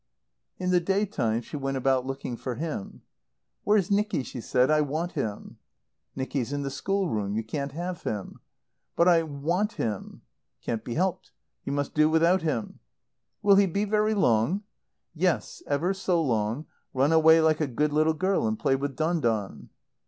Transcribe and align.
In 0.57 0.71
the 0.71 0.79
day 0.79 1.05
time 1.05 1.41
she 1.43 1.55
went 1.57 1.77
about 1.77 2.07
looking 2.07 2.35
for 2.35 2.55
him. 2.55 3.03
"Where's 3.63 3.91
Nicky?" 3.91 4.23
she 4.23 4.41
said. 4.41 4.71
"I 4.71 4.81
want 4.81 5.11
him." 5.11 5.57
"Nicky's 6.15 6.51
in 6.51 6.63
the 6.63 6.71
schoolroom. 6.71 7.35
You 7.35 7.43
can't 7.43 7.73
have 7.73 8.01
him." 8.01 8.41
"But 8.95 9.07
I 9.07 9.21
want 9.21 9.73
him." 9.73 10.23
"Can't 10.63 10.83
be 10.83 10.95
helped. 10.95 11.29
You 11.65 11.71
must 11.73 11.93
do 11.93 12.09
without 12.09 12.41
him." 12.41 12.79
"Will 13.43 13.57
he 13.57 13.67
be 13.67 13.85
very 13.85 14.15
long?" 14.15 14.63
"Yes, 15.13 15.61
ever 15.67 15.93
so 15.93 16.19
long. 16.19 16.65
Run 16.95 17.11
away 17.11 17.39
like 17.39 17.61
a 17.61 17.67
good 17.67 17.93
little 17.93 18.15
girl 18.15 18.47
and 18.47 18.57
play 18.57 18.75
with 18.75 18.95
Don 18.95 19.19
Don." 19.19 19.69